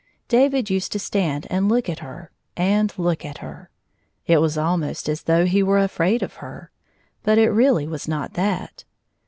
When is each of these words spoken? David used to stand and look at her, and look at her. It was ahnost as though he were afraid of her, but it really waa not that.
David 0.27 0.71
used 0.71 0.91
to 0.93 0.97
stand 0.99 1.45
and 1.51 1.69
look 1.69 1.87
at 1.87 1.99
her, 1.99 2.31
and 2.57 2.91
look 2.97 3.23
at 3.23 3.37
her. 3.37 3.69
It 4.25 4.39
was 4.41 4.57
ahnost 4.57 5.07
as 5.07 5.21
though 5.21 5.45
he 5.45 5.61
were 5.61 5.77
afraid 5.77 6.23
of 6.23 6.37
her, 6.37 6.71
but 7.21 7.37
it 7.37 7.51
really 7.51 7.85
waa 7.87 7.97
not 8.07 8.33
that. 8.33 8.83